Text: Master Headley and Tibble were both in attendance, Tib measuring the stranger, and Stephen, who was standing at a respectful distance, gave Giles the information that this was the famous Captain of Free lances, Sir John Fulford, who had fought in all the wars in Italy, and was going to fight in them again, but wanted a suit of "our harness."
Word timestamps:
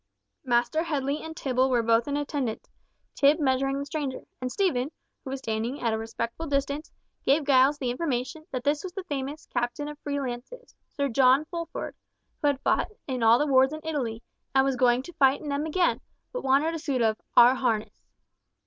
Master 0.43 0.81
Headley 0.81 1.21
and 1.21 1.37
Tibble 1.37 1.69
were 1.69 1.83
both 1.83 2.07
in 2.07 2.17
attendance, 2.17 2.71
Tib 3.13 3.39
measuring 3.39 3.77
the 3.77 3.85
stranger, 3.85 4.21
and 4.41 4.51
Stephen, 4.51 4.89
who 5.23 5.29
was 5.29 5.37
standing 5.41 5.79
at 5.79 5.93
a 5.93 5.97
respectful 5.99 6.47
distance, 6.47 6.91
gave 7.23 7.45
Giles 7.45 7.77
the 7.77 7.91
information 7.91 8.47
that 8.49 8.63
this 8.63 8.83
was 8.83 8.93
the 8.93 9.03
famous 9.03 9.45
Captain 9.53 9.87
of 9.87 9.99
Free 9.99 10.19
lances, 10.19 10.73
Sir 10.95 11.07
John 11.07 11.45
Fulford, 11.51 11.93
who 12.41 12.47
had 12.47 12.59
fought 12.61 12.87
in 13.07 13.21
all 13.21 13.37
the 13.37 13.45
wars 13.45 13.73
in 13.73 13.81
Italy, 13.83 14.23
and 14.55 14.65
was 14.65 14.75
going 14.75 15.03
to 15.03 15.13
fight 15.13 15.39
in 15.39 15.49
them 15.49 15.67
again, 15.67 16.01
but 16.33 16.41
wanted 16.41 16.73
a 16.73 16.79
suit 16.79 17.03
of 17.03 17.17
"our 17.37 17.53
harness." 17.53 18.01